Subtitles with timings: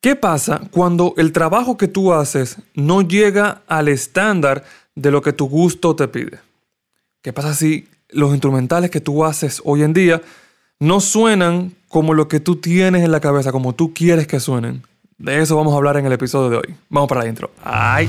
[0.00, 5.32] ¿Qué pasa cuando el trabajo que tú haces no llega al estándar de lo que
[5.32, 6.38] tu gusto te pide?
[7.20, 10.22] ¿Qué pasa si los instrumentales que tú haces hoy en día
[10.78, 14.84] no suenan como lo que tú tienes en la cabeza, como tú quieres que suenen?
[15.18, 16.76] De eso vamos a hablar en el episodio de hoy.
[16.88, 17.50] Vamos para la intro.
[17.64, 18.06] ¡Ay!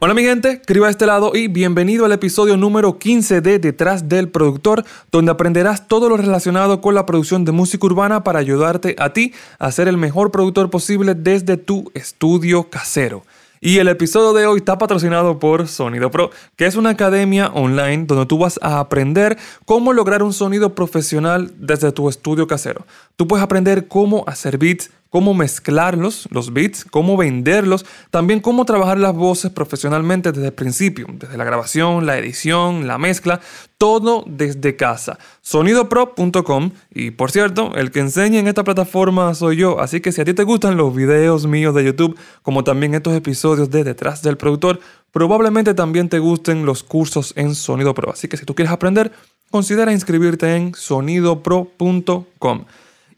[0.00, 4.08] Hola mi gente, Criba de este lado y bienvenido al episodio número 15 de Detrás
[4.08, 8.96] del Productor, donde aprenderás todo lo relacionado con la producción de música urbana para ayudarte
[8.98, 13.22] a ti a ser el mejor productor posible desde tu estudio casero.
[13.60, 18.04] Y el episodio de hoy está patrocinado por Sonido Pro, que es una academia online
[18.04, 22.84] donde tú vas a aprender cómo lograr un sonido profesional desde tu estudio casero.
[23.16, 28.98] Tú puedes aprender cómo hacer beats, cómo mezclarlos, los beats, cómo venderlos, también cómo trabajar
[28.98, 33.40] las voces profesionalmente desde el principio, desde la grabación, la edición, la mezcla,
[33.78, 35.20] todo desde casa.
[35.40, 40.20] Sonidopro.com y por cierto, el que enseña en esta plataforma soy yo, así que si
[40.20, 44.20] a ti te gustan los videos míos de YouTube, como también estos episodios de Detrás
[44.20, 44.80] del Productor,
[45.12, 48.10] probablemente también te gusten los cursos en Sonido Pro.
[48.10, 49.12] Así que si tú quieres aprender,
[49.48, 52.64] considera inscribirte en sonidopro.com.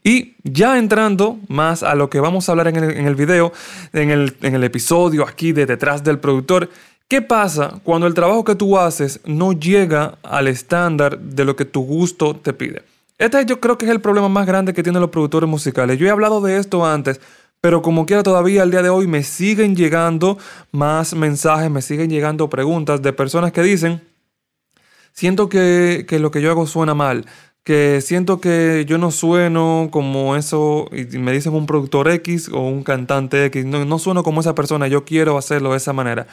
[0.07, 3.51] Y ya entrando más a lo que vamos a hablar en el, video,
[3.91, 6.69] en el, episodio aquí de detrás del productor,
[7.09, 11.65] ¿qué pasa cuando el trabajo que tú haces no llega al estándar de lo que
[11.65, 12.83] tu gusto te pide?
[13.17, 15.99] Este yo creo que es el problema más grande que tienen los productores musicales.
[15.99, 17.19] Yo he hablado de esto antes,
[17.59, 20.37] pero como quiera todavía al día de hoy me siguen llegando
[20.71, 24.01] más mensajes, me siguen llegando preguntas de personas que dicen,
[25.11, 27.25] siento que, que lo que yo hago suena mal
[27.67, 32.61] que siento que yo no sueno como eso, y me dicen un productor X o
[32.61, 36.27] un cantante X, no, no sueno como esa persona, yo quiero hacerlo de esa manera.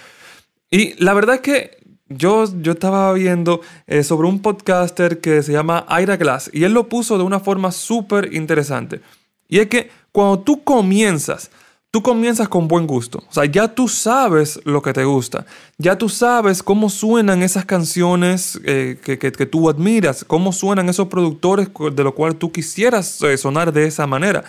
[0.71, 5.51] Y la verdad es que yo, yo estaba viendo eh, sobre un podcaster que se
[5.51, 9.01] llama Ira Glass y él lo puso de una forma súper interesante.
[9.49, 11.51] Y es que cuando tú comienzas
[11.95, 13.23] tú comienzas con buen gusto.
[13.31, 15.47] O sea, ya tú sabes lo que te gusta.
[15.79, 21.69] Ya tú sabes cómo suenan esas canciones eh, que, tú admiras, cómo suenan esos productores
[21.93, 24.43] de lo cual tú quisieras eh, sonar de esa manera.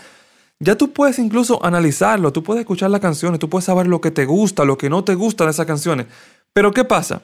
[0.60, 4.10] Ya tú puedes incluso analizarlo, tú puedes escuchar las canciones, tú puedes saber lo que
[4.10, 6.08] te gusta, lo que no te gusta de esas canciones.
[6.52, 7.22] Pero ¿qué pasa?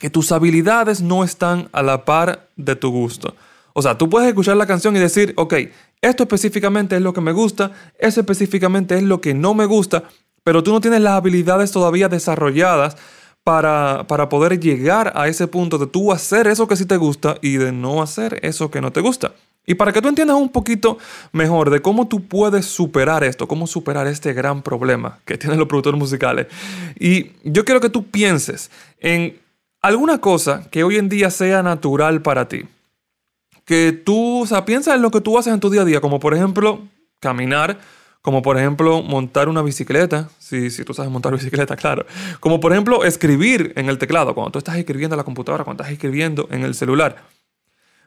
[0.00, 3.36] Que tus habilidades no están a la par de tu gusto.
[3.78, 5.54] O sea, tú puedes escuchar la canción y decir, ok,
[6.00, 10.02] esto específicamente es lo que me gusta, eso específicamente es lo que no me gusta,
[10.42, 12.96] pero tú no tienes las habilidades todavía desarrolladas
[13.44, 17.36] para, para, poder llegar a ese punto de tú hacer eso que sí te gusta
[17.40, 19.34] y de no hacer eso que no te gusta.
[19.64, 20.98] Y para que tú entiendas un poquito
[21.30, 25.68] mejor de cómo tú puedes superar esto, cómo superar este gran problema que tienen los
[25.68, 26.48] productores musicales.
[26.98, 29.38] Y yo quiero que tú pienses en
[29.82, 32.64] alguna cosa que hoy en día sea natural para ti
[33.68, 36.00] que tú, o sea, piensa en lo que tú haces en tu día a día,
[36.00, 36.80] como por ejemplo
[37.20, 37.78] caminar,
[38.22, 42.06] como por ejemplo montar una bicicleta, si, si tú sabes montar bicicleta, claro,
[42.40, 45.82] como por ejemplo escribir en el teclado, cuando tú estás escribiendo en la computadora, cuando
[45.82, 47.24] estás escribiendo en el celular.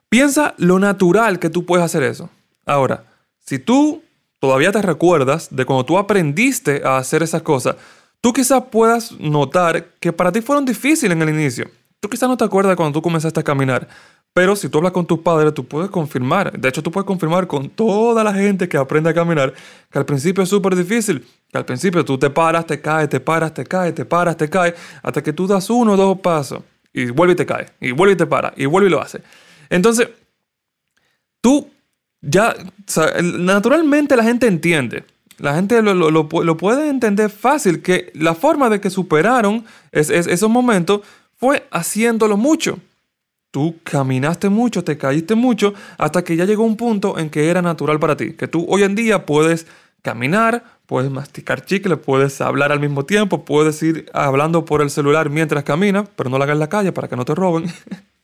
[0.09, 2.31] Piensa lo natural que tú puedes hacer eso.
[2.65, 3.03] Ahora,
[3.45, 4.01] si tú
[4.39, 7.75] todavía te recuerdas de cuando tú aprendiste a hacer esas cosas,
[8.19, 11.69] tú quizás puedas notar que para ti fueron difíciles en el inicio.
[11.99, 13.87] Tú quizás no te acuerdas cuando tú comenzaste a caminar,
[14.33, 16.57] pero si tú hablas con tus padres, tú puedes confirmar.
[16.57, 19.53] De hecho, tú puedes confirmar con toda la gente que aprende a caminar
[19.89, 21.25] que al principio es súper difícil.
[21.51, 24.49] Que al principio tú te paras, te caes, te paras, te caes, te paras, te
[24.49, 26.61] caes, hasta que tú das uno o dos pasos
[26.93, 29.21] y vuelve y te cae, y vuelve y te para, y vuelve y lo hace.
[29.69, 30.09] Entonces,
[31.41, 31.69] tú
[32.21, 32.55] ya,
[33.21, 35.03] naturalmente la gente entiende.
[35.37, 41.01] La gente lo, lo, puede entender fácil, que la forma de que superaron esos momentos
[41.35, 42.77] fue haciéndolo mucho.
[43.51, 47.61] Tú caminaste mucho, te caíste mucho, hasta que ya llegó un punto en que era
[47.61, 48.33] natural para ti.
[48.33, 49.67] Que tú hoy en día puedes
[50.01, 55.29] caminar, puedes masticar chicle, puedes hablar al mismo tiempo, puedes ir hablando por el celular
[55.29, 57.65] mientras caminas, pero no lo hagas en la calle para que no te roben.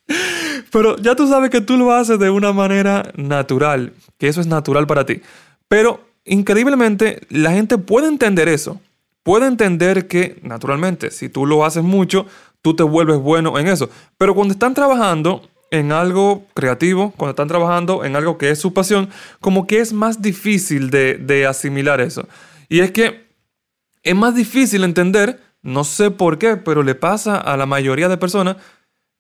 [0.72, 4.48] pero ya tú sabes que tú lo haces de una manera natural, que eso es
[4.48, 5.22] natural para ti.
[5.68, 8.80] Pero increíblemente la gente puede entender eso.
[9.24, 12.28] Puede entender que, naturalmente, si tú lo haces mucho,
[12.62, 13.90] tú te vuelves bueno en eso.
[14.18, 18.74] Pero cuando están trabajando en algo creativo, cuando están trabajando en algo que es su
[18.74, 19.10] pasión,
[19.40, 22.28] como que es más difícil de, asimilar eso.
[22.70, 23.28] Y es que
[24.04, 28.18] es más difícil entender, no sé por qué, pero le pasa a la mayoría de
[28.18, 28.58] personas,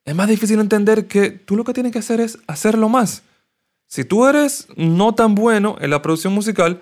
[0.05, 3.23] es más difícil entender que tú lo que tienes que hacer es hacerlo más.
[3.87, 6.81] Si tú eres no tan bueno en la producción musical,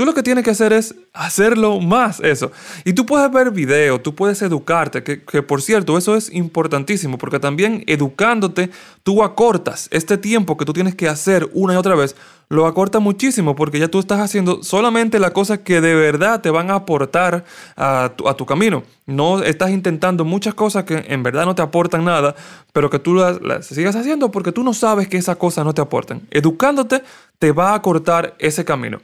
[0.00, 2.50] Tú lo que tienes que hacer es hacerlo más eso.
[2.86, 7.18] Y tú puedes ver videos, tú puedes educarte, que, que, por cierto, eso es importantísimo,
[7.18, 8.70] porque también educándote,
[9.02, 12.16] tú acortas este tiempo que tú tienes que hacer una y otra vez,
[12.48, 16.48] lo acorta muchísimo, porque ya tú estás haciendo solamente las cosas que de verdad te
[16.48, 17.44] van a aportar
[17.76, 18.82] a tu, a tu camino.
[19.04, 22.34] No estás intentando muchas cosas que en verdad no te aportan nada,
[22.72, 25.74] pero que tú las, las sigas haciendo porque tú no sabes que esas cosas no
[25.74, 26.22] te aportan.
[26.30, 27.02] Educándote
[27.38, 29.02] te va a acortar ese camino.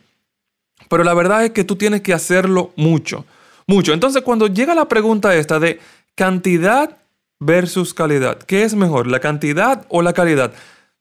[0.89, 3.25] Pero la verdad es que tú tienes que hacerlo mucho,
[3.67, 3.93] mucho.
[3.93, 5.81] Entonces cuando llega la pregunta esta de
[6.15, 6.97] cantidad
[7.39, 10.53] versus calidad, ¿qué es mejor, la cantidad o la calidad?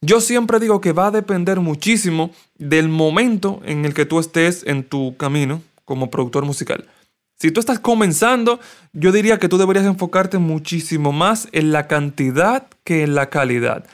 [0.01, 4.63] Yo siempre digo que va a depender muchísimo del momento en el que tú estés
[4.67, 6.85] en tu camino como productor musical.
[7.37, 8.59] Si tú estás comenzando,
[8.93, 13.85] yo diría que tú deberías enfocarte muchísimo más en la cantidad que en la calidad.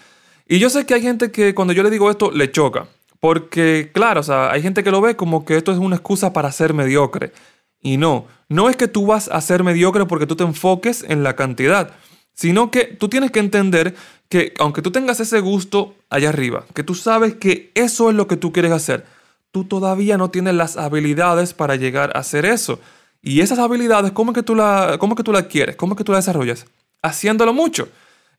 [0.48, 2.88] Y yo sé que hay gente que cuando yo le digo esto le choca.
[3.22, 6.34] Porque, claro, o sea, hay gente que lo ve como que esto es una excusa
[6.34, 7.32] para ser mediocre.
[7.80, 11.24] Y no, no es que tú vas a ser mediocre porque tú te enfoques en
[11.24, 11.92] la cantidad,
[12.34, 13.96] sino que tú tienes que entender
[14.28, 18.28] que aunque tú tengas ese gusto allá arriba, que tú sabes que eso es lo
[18.28, 19.06] que tú quieres hacer,
[19.52, 22.80] tú todavía no tienes las habilidades para llegar a hacer eso.
[23.22, 25.76] Y esas habilidades, ¿cómo es que tú la, cómo es que tú la quieres?
[25.76, 26.66] ¿Cómo es que tú la desarrollas?
[27.04, 27.88] Haciéndolo mucho.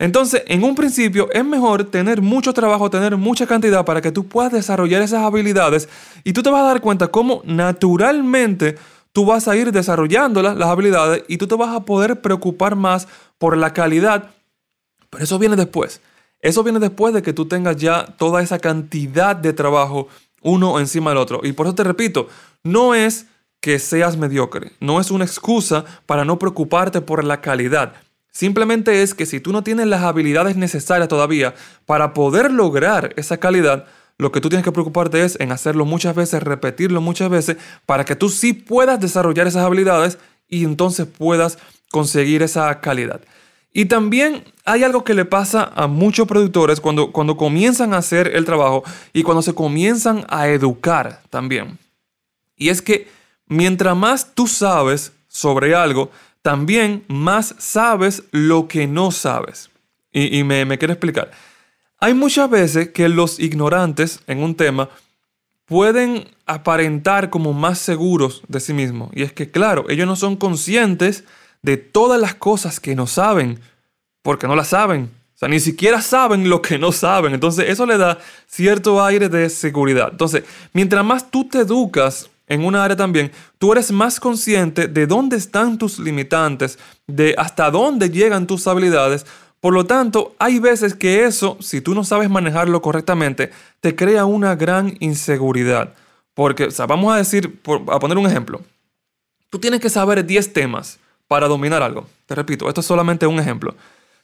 [0.02, 4.26] Entonces, en un principio es mejor tener mucho trabajo, tener mucha cantidad para que tú
[4.26, 5.88] puedas desarrollar esas habilidades
[6.25, 8.75] y tú te vas a dar cuenta cómo naturalmente
[9.12, 13.06] tú vas a ir desarrollando las, habilidades y tú te vas a poder preocupar más
[13.38, 14.31] por la calidad.
[15.08, 16.00] Pero eso viene después.
[16.40, 20.08] Eso viene después de que tú tengas ya toda esa cantidad de trabajo
[20.40, 21.43] uno encima del otro.
[21.44, 22.26] Y por eso te repito,
[22.64, 23.26] no es
[23.60, 27.94] que seas mediocre, no es una excusa para no preocuparte por la calidad.
[28.32, 33.37] Simplemente es que si tú no tienes las habilidades necesarias todavía para poder lograr esa
[33.37, 33.87] calidad,
[34.17, 38.06] lo que tú tienes que preocuparte es en hacerlo muchas veces, repetirlo muchas veces, para
[38.06, 40.19] que tú sí puedas desarrollar esas habilidades
[40.49, 41.58] y entonces puedas
[41.90, 43.20] conseguir esa calidad.
[43.75, 48.28] Y también hay algo que le pasa a muchos productores cuando, cuando comienzan a hacer
[48.35, 48.82] el trabajo
[49.12, 51.78] y cuando se comienzan a educar también.
[52.56, 53.08] Y es que
[53.46, 56.11] mientras más tú sabes sobre algo,
[56.43, 59.71] también más sabes lo que no sabes.
[60.12, 61.31] Y, me, me quiero explicar.
[61.99, 64.91] Hay muchas veces que los ignorantes en un tema
[65.65, 69.11] pueden aparentar como más seguros de sí mismos.
[69.15, 71.25] Y es que, claro, ellos no son conscientes
[71.62, 73.61] de todas las cosas que no saben,
[74.21, 75.11] porque no las saben.
[75.35, 77.33] O sea, ni siquiera saben lo que no saben.
[77.33, 80.09] Entonces, eso le da cierto aire de seguridad.
[80.11, 85.06] Entonces, mientras más tú te educas en una área también, tú eres más consciente de
[85.06, 89.25] dónde están tus limitantes, de hasta dónde llegan tus habilidades.
[89.60, 93.50] Por lo tanto, hay veces que eso, si tú no sabes manejarlo correctamente,
[93.81, 95.94] te crea una gran inseguridad.
[96.34, 98.60] Porque, o vamos a decir, a poner un ejemplo.
[99.49, 102.06] Tú tienes que saber 10 temas para dominar algo.
[102.26, 103.75] Te repito, esto es solamente un ejemplo.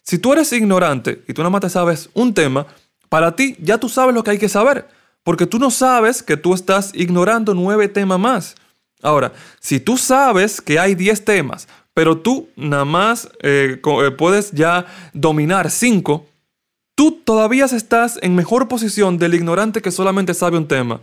[0.02, 2.66] Si tú eres ignorante y tú nada más te sabes un tema,
[3.08, 4.86] para ti ya tú sabes lo que hay que saber.
[5.28, 8.54] Porque tú no sabes que tú estás ignorando nueve temas más.
[9.02, 14.52] Ahora, si tú sabes que hay diez temas, pero tú nada más eh, eh, puedes
[14.52, 16.24] ya dominar cinco,
[16.94, 21.02] tú todavía estás en mejor posición del ignorante que solamente sabe un tema.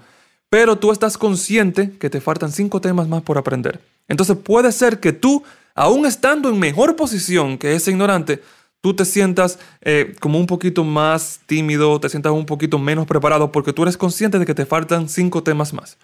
[0.50, 3.80] Pero tú estás consciente que te faltan cinco temas más por aprender.
[4.07, 5.44] Entonces puede ser que tú,
[5.75, 8.42] aún estando en mejor posición que ese ignorante,
[8.86, 13.52] tú te sientas eh, como un poquito más tímido, te sientas un poquito menos preparado
[13.52, 15.98] porque tú eres consciente de que te faltan cinco temas más.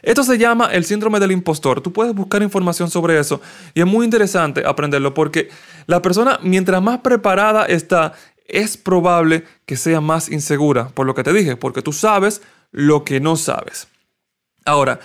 [0.00, 1.82] Esto se llama el síndrome del impostor.
[1.82, 3.42] Tú puedes buscar información sobre eso
[3.74, 5.50] y es muy interesante aprenderlo porque
[5.84, 8.14] la persona mientras más preparada está,
[8.46, 13.04] es probable que sea más insegura, por lo que te dije, porque tú sabes lo
[13.04, 13.88] que no sabes.
[14.64, 15.00] Ahora,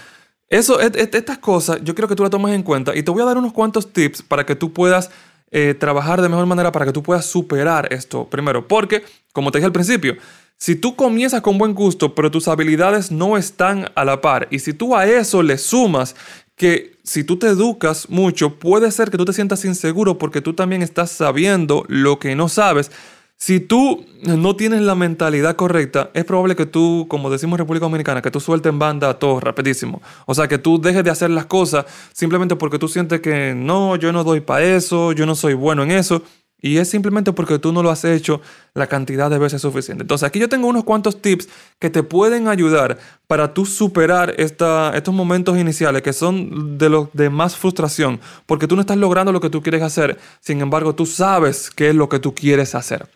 [0.48, 3.26] eso, estas cosas yo quiero que tú las tomes en cuenta y te voy a
[3.26, 5.12] dar unos cuantos tips para que tú puedas
[5.52, 8.68] eh, trabajar de mejor manera para que tú puedas superar esto primero.
[8.68, 10.18] Porque, como te dije al principio,
[10.58, 14.60] si tú comienzas con buen gusto, pero tus habilidades no están a la par, y
[14.60, 16.16] si tú a eso le sumas
[16.56, 20.54] que si tú te educas mucho, puede ser que tú te sientas inseguro porque tú
[20.54, 22.92] también estás sabiendo lo que no sabes.
[23.40, 27.86] Si tú no tienes la mentalidad correcta, es probable que tú, como decimos en República
[27.86, 30.02] Dominicana, que tú sueltes en banda todo rapidísimo.
[30.26, 33.96] O sea, que tú dejes de hacer las cosas simplemente porque tú sientes que no,
[33.96, 36.24] yo no doy para eso, yo no soy bueno en eso.
[36.60, 38.42] Y es simplemente porque tú no lo has hecho
[38.74, 40.02] la cantidad de veces suficiente.
[40.02, 45.14] Entonces aquí yo tengo unos cuantos tips que te pueden ayudar para tú superar estos
[45.14, 48.20] momentos iniciales que son de los de más frustración.
[48.48, 50.18] Porque tú no estás logrando lo que tú quieres hacer.
[50.40, 53.08] Sin embargo, tú sabes qué es lo que tú quieres hacer.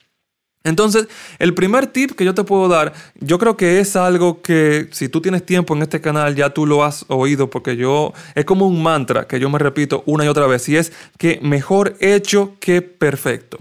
[0.64, 1.08] Entonces,
[1.40, 5.10] el primer tip que yo te puedo dar, yo creo que es algo que si
[5.10, 8.68] tú tienes tiempo en este canal ya tú lo has oído porque yo es como
[8.68, 12.56] un mantra que yo me repito una y otra vez y es que mejor hecho
[12.60, 13.60] que perfecto.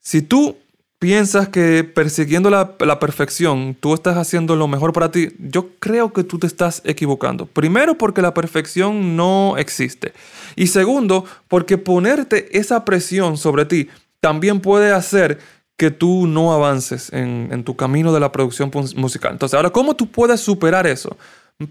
[0.00, 0.56] Si tú
[0.98, 6.12] piensas que persiguiendo la, la, perfección tú estás haciendo lo mejor para ti, yo creo
[6.12, 7.46] que tú te estás equivocando.
[7.46, 10.12] Primero porque la perfección no existe.
[10.56, 13.88] Y segundo porque ponerte esa presión sobre ti
[14.26, 15.38] también puede hacer
[15.76, 19.30] que tú no avances en, tu camino de la producción musical.
[19.30, 21.16] Entonces, ahora, ¿cómo tú puedes superar eso?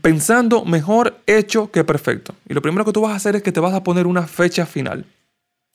[0.02, 2.34] Pensando mejor hecho que perfecto.
[2.48, 4.26] Y lo primero que tú vas a hacer es que te vas a poner una
[4.26, 5.04] fecha final.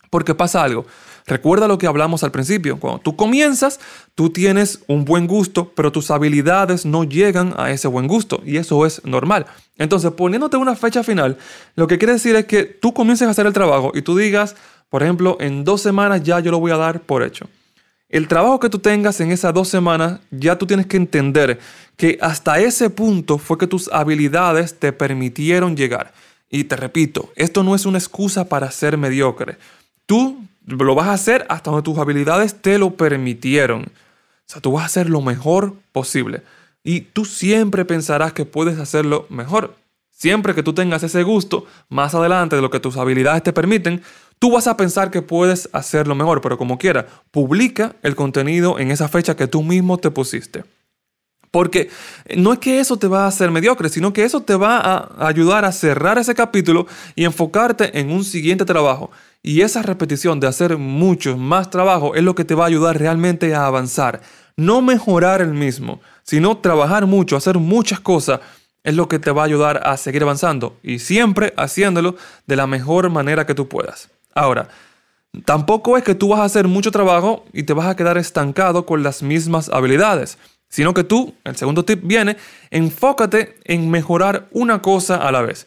[0.08, 0.86] Porque pasa algo.
[1.26, 2.80] Recuerda lo que hablamos al principio.
[2.80, 3.78] Cuando tú comienzas,
[4.14, 8.40] tú tienes un buen gusto, pero tus habilidades no llegan a ese buen gusto.
[8.46, 9.44] Y eso es normal.
[9.76, 11.36] Entonces, poniéndote una fecha final,
[11.76, 14.56] lo que quiere decir es que tú comiences a hacer el trabajo y tú digas,
[14.90, 17.48] por ejemplo, en dos semanas ya yo lo voy a dar por hecho.
[18.10, 21.60] El trabajo que tú tengas en esas dos semanas, ya tú tienes que entender
[21.96, 26.12] que hasta ese punto fue que tus habilidades te permitieron llegar.
[26.50, 29.58] Y te repito, esto no es una excusa para ser mediocre.
[30.06, 33.82] Tú lo vas a hacer hasta donde tus habilidades te lo permitieron.
[33.82, 36.42] O sea, tú vas a hacer lo mejor posible.
[36.82, 39.76] Y tú siempre pensarás que puedes hacerlo mejor.
[40.10, 44.02] Siempre que tú tengas ese gusto, más adelante de lo que tus habilidades te permiten,
[44.40, 48.90] Tú vas a pensar que puedes hacerlo mejor, pero como quiera, publica el contenido en
[48.90, 50.64] esa fecha que tú mismo te pusiste.
[51.50, 51.90] Porque
[52.38, 55.26] no es que eso te va a hacer mediocre, sino que eso te va a
[55.26, 59.10] ayudar a cerrar ese capítulo y enfocarte en un siguiente trabajo.
[59.42, 62.98] Y esa repetición de hacer mucho más trabajo es lo que te va a ayudar
[62.98, 64.22] realmente a avanzar.
[64.56, 68.40] No mejorar el mismo, sino trabajar mucho, hacer muchas cosas
[68.84, 72.16] es lo que te va a ayudar a seguir avanzando y siempre haciéndolo
[72.46, 74.08] de la mejor manera que tú puedas.
[74.34, 74.68] Ahora,
[75.44, 78.86] tampoco es que tú vas a hacer mucho trabajo y te vas a quedar estancado
[78.86, 82.36] con las mismas habilidades, sino que tú, el segundo tip viene,
[82.70, 85.66] enfócate en mejorar una cosa a la vez.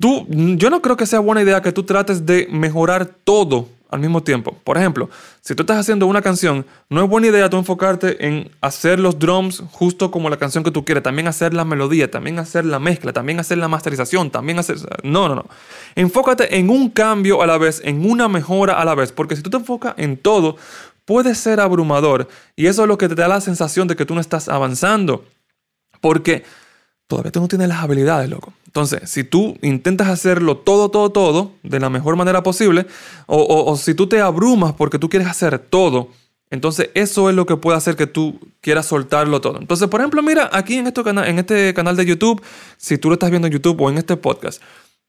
[0.00, 4.00] Tú, yo no creo que sea buena idea que tú trates de mejorar todo al
[4.00, 4.56] mismo tiempo.
[4.64, 5.08] Por ejemplo,
[5.40, 9.18] si tú estás haciendo una canción, no es buena idea tú enfocarte en hacer los
[9.18, 12.78] drums justo como la canción que tú quieres, también hacer la melodía, también hacer la
[12.78, 14.76] mezcla, también hacer la masterización, también hacer...
[15.02, 15.46] No, no, no.
[15.94, 19.42] Enfócate en un cambio a la vez, en una mejora a la vez, porque si
[19.42, 20.56] tú te enfocas en todo,
[21.04, 24.14] puede ser abrumador y eso es lo que te da la sensación de que tú
[24.14, 25.24] no estás avanzando.
[26.00, 26.44] Porque
[27.06, 28.52] todavía tú no tienes las habilidades, loco.
[28.68, 32.86] Entonces, si tú intentas hacerlo todo, todo, todo, de la mejor manera posible,
[33.26, 36.10] o, si tú te abrumas porque tú quieres hacer todo,
[36.50, 39.58] entonces eso es lo que puede hacer que tú quieras soltarlo todo.
[39.58, 42.42] Entonces, por ejemplo, mira, aquí en, en este canal de YouTube,
[42.76, 44.60] si tú lo estás viendo en YouTube o en este podcast,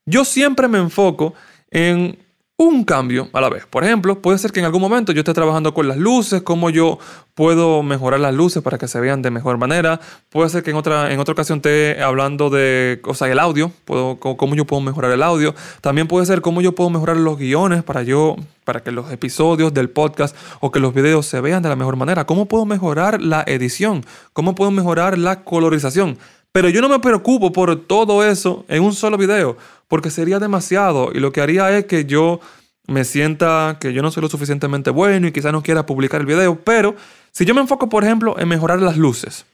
[0.05, 1.33] yo siempre me enfoco
[1.69, 2.17] en
[2.59, 3.65] un cambio a la vez.
[3.65, 6.69] Por ejemplo, puede ser que en algún momento yo esté trabajando con las luces, cómo
[6.69, 6.99] yo
[7.33, 10.01] puedo mejorar las luces para que se vean de mejor manera.
[10.27, 13.71] Puede ser que en otra, en otra ocasión esté hablando de, o sea, el audio,
[13.85, 15.55] puedo, cómo yo puedo mejorar el audio.
[15.79, 18.35] También puede ser cómo yo puedo mejorar los guiones para yo,
[18.65, 21.95] para que los episodios del podcast o que los videos se vean de la mejor
[21.95, 22.25] manera.
[22.25, 26.17] Cómo puedo mejorar la edición, cómo puedo mejorar la colorización.
[26.51, 29.55] Pero yo no me preocupo por todo eso en un solo video
[29.89, 32.39] porque sería demasiado y lo que haría es que yo
[32.87, 36.27] me sienta que yo no soy lo suficientemente bueno y quizás no quiera publicar el
[36.27, 36.95] video, pero
[37.31, 39.45] si yo me enfoco, por ejemplo, en mejorar las luces,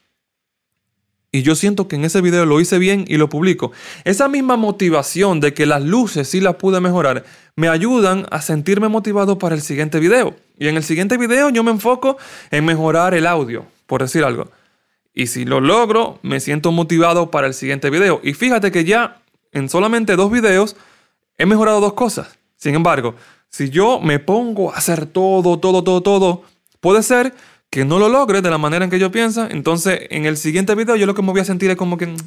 [1.31, 3.73] y yo siento que en ese video lo hice bien y lo publico,
[4.05, 7.25] esa misma motivación de que las luces sí las pude mejorar,
[7.57, 10.33] me ayudan a sentirme motivado para el siguiente video.
[10.57, 12.17] Y en el siguiente video yo me enfoco
[12.51, 14.49] en mejorar el audio, por decir algo.
[15.13, 18.21] Y si lo logro, me siento motivado para el siguiente video.
[18.23, 19.21] Y fíjate que ya
[19.55, 20.75] en solamente dos videos
[21.37, 22.37] he mejorado dos cosas.
[22.57, 23.15] Sin embargo,
[23.49, 26.43] si yo me pongo a hacer todo, todo, todo, todo,
[26.81, 27.33] puede ser
[27.69, 29.47] que no lo logre de la manera en que yo pienso.
[29.49, 32.07] Entonces, en el siguiente video yo lo que me voy a sentir es como que
[32.07, 32.17] mm,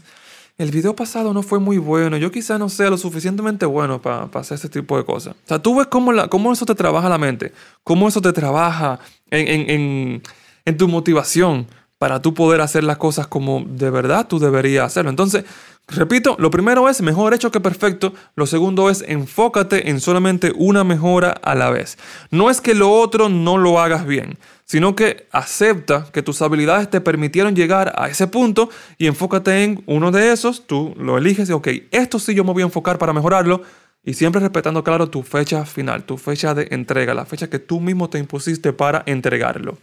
[0.57, 2.17] el video pasado no fue muy bueno.
[2.17, 5.35] Yo quizá no sea lo suficientemente bueno para hacer este tipo de cosas.
[5.35, 7.53] O sea, tú ves cómo, la, cómo eso te trabaja la mente,
[7.85, 10.23] cómo eso te trabaja en, en,
[10.65, 11.67] en tu motivación
[11.99, 15.11] para tú poder hacer las cosas como de verdad tú deberías hacerlo.
[15.11, 15.45] Entonces,
[15.89, 20.85] repito, lo primero es mejor hecho que perfecto, lo segundo es enfócate en solamente una
[20.85, 21.99] mejora a la vez.
[22.31, 26.91] No es que lo otro no lo hagas bien, sino que acepta que tus habilidades
[26.91, 28.69] te permitieron llegar a ese punto
[28.99, 32.53] y enfócate en uno de esos, tú lo eliges y ok, esto sí yo me
[32.53, 33.63] voy a enfocar para mejorarlo.
[34.05, 37.81] Y siempre respetando, claro, tu fecha final, tu fecha de entrega, la fecha que tú
[37.81, 39.77] mismo te impusiste para entregarlo.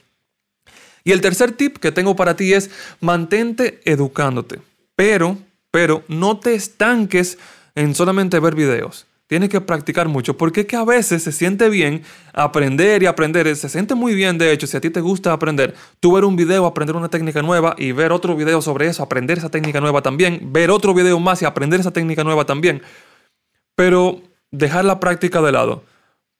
[1.04, 2.72] Y el tercer tip que tengo para ti es
[3.02, 4.60] mantente educándote,
[4.96, 5.38] pero,
[5.75, 7.38] pero no te estanques
[7.75, 9.08] en solamente ver videos.
[9.27, 12.01] Tienes que practicar mucho, porque es que a veces se siente bien
[12.32, 13.53] aprender y aprender.
[13.58, 16.38] Se siente muy bien, de hecho, si a ti te gusta aprender, tú ver un
[16.38, 20.01] video, aprender una técnica nueva y ver otro video sobre eso, aprender esa técnica nueva
[20.01, 22.82] también, ver otro video más y aprender esa técnica nueva también.
[23.75, 25.84] Pero dejar la práctica de lado,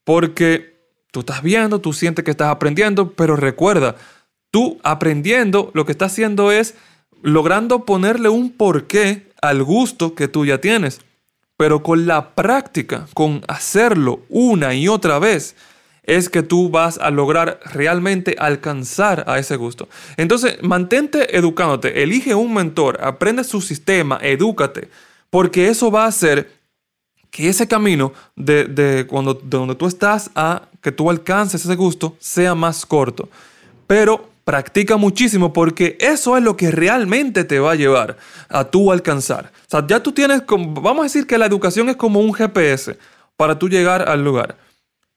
[0.06, 0.78] porque
[1.12, 3.98] tú estás viendo, tú sientes que estás aprendiendo, pero recuerda,
[4.50, 6.76] tú aprendiendo lo que estás haciendo es
[7.22, 11.02] logrando ponerle un porqué al gusto que tú ya tienes.
[11.58, 15.56] Pero con la práctica, con hacerlo una y otra vez,
[16.04, 19.88] es que tú vas a lograr realmente alcanzar a ese gusto.
[20.18, 24.90] Entonces, mantente educándote, elige un mentor, aprende su sistema, edúcate,
[25.30, 26.52] porque eso va a hacer
[27.32, 32.16] que ese camino de, cuando, de donde tú estás a que tú alcances ese gusto
[32.20, 33.28] sea más corto.
[33.88, 38.16] Pero practica muchísimo porque eso es lo que realmente te va a llevar
[38.48, 39.52] a tú alcanzar.
[39.68, 42.98] O sea, ya tú tienes, vamos a decir que la educación es como un GPS
[43.36, 44.56] para tú llegar al lugar.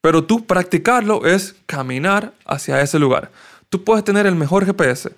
[0.01, 3.29] Pero tú practicarlo es caminar hacia ese lugar.
[3.69, 5.11] Tú puedes tener el mejor GPS,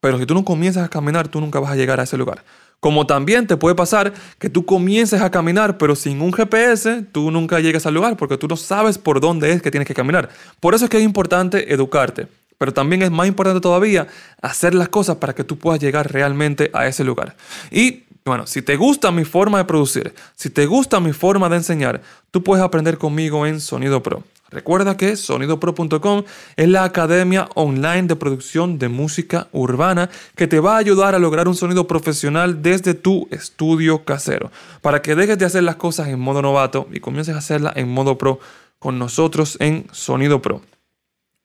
[0.00, 2.42] pero si tú no comienzas a caminar, tú nunca vas a llegar a ese lugar.
[2.80, 7.30] Como también te puede pasar que tú comiences a caminar, pero sin un GPS, tú
[7.30, 10.30] nunca llegas al lugar porque tú no sabes por dónde es que tienes que caminar.
[10.60, 12.28] Por eso es que es importante educarte.
[12.58, 14.08] Pero también es más importante todavía
[14.42, 17.36] hacer las cosas para que tú puedas llegar realmente a ese lugar.
[17.70, 21.56] Y bueno, si te gusta mi forma de producir, si te gusta mi forma de
[21.56, 24.22] enseñar, tú puedes aprender conmigo en Sonido Pro.
[24.50, 26.24] Recuerda que sonidopro.com
[26.56, 31.18] es la academia online de producción de música urbana que te va a ayudar a
[31.18, 34.50] lograr un sonido profesional desde tu estudio casero,
[34.80, 37.90] para que dejes de hacer las cosas en modo novato y comiences a hacerlas en
[37.90, 38.40] modo pro
[38.78, 40.62] con nosotros en Sonido Pro.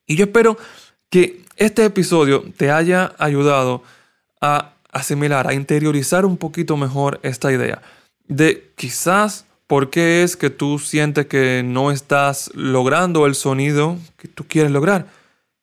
[0.06, 0.58] Y yo espero
[1.14, 3.84] que este episodio te haya ayudado
[4.42, 7.84] a asimilar, a interiorizar un poquito mejor esta idea
[8.28, 14.28] de quizás por qué es que tú sientes que no estás logrando el sonido que
[14.28, 15.06] tú quieres lograr.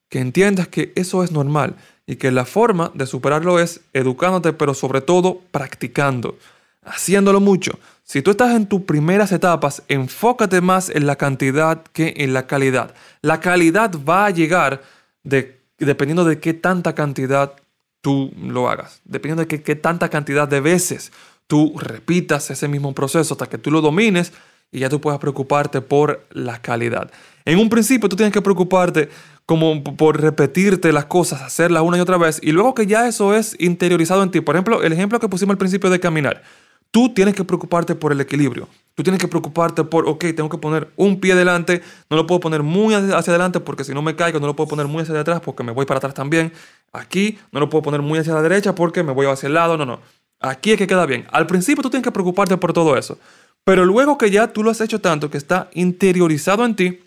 [0.08, 1.74] Que entiendas que eso es normal
[2.06, 6.38] y que la forma de superarlo es educándote, pero sobre todo practicando,
[6.84, 7.72] haciéndolo mucho.
[8.04, 12.46] Si tú estás en tus primeras etapas, enfócate más en la cantidad que en la
[12.46, 12.94] calidad.
[13.20, 14.80] La calidad va a llegar
[15.22, 17.54] dependiendo de qué tanta cantidad
[18.00, 21.12] tú lo hagas, dependiendo de qué, tanta cantidad de veces
[21.46, 24.32] tú repitas ese mismo proceso hasta que tú lo domines
[24.72, 27.10] y ya tú puedas preocuparte por la calidad.
[27.44, 29.08] En un principio tú tienes que preocuparte
[29.46, 33.34] como por repetirte las cosas, hacerlas una y otra vez y luego que ya eso
[33.34, 34.40] es interiorizado en ti.
[34.40, 36.42] Por ejemplo, el ejemplo que pusimos al principio de caminar.
[36.90, 38.68] Tú tienes que preocuparte por el equilibrio.
[38.94, 42.40] Tú tienes que preocuparte por, ok, tengo que poner un pie delante, no lo puedo
[42.40, 45.18] poner muy hacia adelante porque si no me caigo, no lo puedo poner muy hacia
[45.18, 46.52] atrás porque me voy para atrás también.
[46.92, 49.78] Aquí no lo puedo poner muy hacia la derecha porque me voy hacia el lado,
[49.78, 50.00] no, no.
[50.40, 51.26] Aquí es que queda bien.
[51.30, 53.18] Al principio tú tienes que preocuparte por todo eso.
[53.64, 57.00] Pero luego que ya tú lo has hecho tanto, que está interiorizado en ti,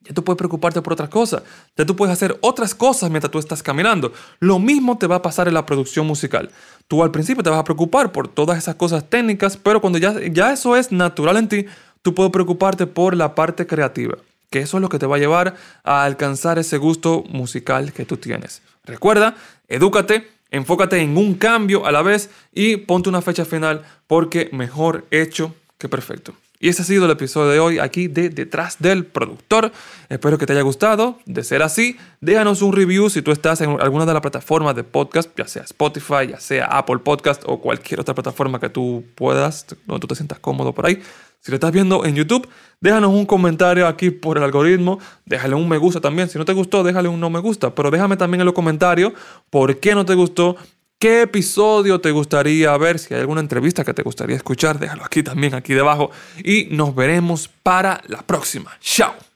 [0.00, 1.42] ya tú puedes preocuparte por otras cosas.
[1.76, 4.12] Ya tú puedes hacer otras cosas mientras tú estás caminando.
[4.38, 6.50] Lo mismo te va a pasar en la producción musical.
[6.86, 10.14] Tú al principio te vas a preocupar por todas esas cosas técnicas, pero cuando ya,
[10.30, 11.66] ya eso es natural en ti,
[12.02, 14.16] tú puedes preocuparte por la parte creativa.
[14.50, 18.06] Que eso es lo que te va a llevar a alcanzar ese gusto musical que
[18.06, 18.62] tú tienes.
[18.84, 19.34] Recuerda,
[19.68, 25.04] edúcate, enfócate en un cambio a la vez y ponte una fecha final porque mejor
[25.10, 26.32] hecho que perfecto.
[26.60, 29.70] Y ese ha sido el episodio de hoy aquí de Detrás del Productor.
[30.08, 31.18] Espero que te haya gustado.
[31.24, 34.82] De ser así, déjanos un review si tú estás en alguna de las plataformas de
[34.82, 39.66] podcast, ya sea Spotify, ya sea Apple Podcast o cualquier otra plataforma que tú puedas,
[39.86, 41.00] donde tú te sientas cómodo por ahí.
[41.40, 42.48] Si lo estás viendo en YouTube,
[42.80, 44.98] déjanos un comentario aquí por el algoritmo.
[45.24, 46.28] Déjale un me gusta también.
[46.28, 47.72] Si no te gustó, déjale un no me gusta.
[47.72, 49.12] Pero déjame también en los comentarios
[49.48, 50.56] por qué no te gustó
[51.00, 52.98] ¿Qué episodio te gustaría ver?
[52.98, 56.10] Si hay alguna entrevista que te gustaría escuchar, déjalo aquí también, aquí debajo.
[56.42, 58.76] Y nos veremos para la próxima.
[58.80, 59.27] Chao.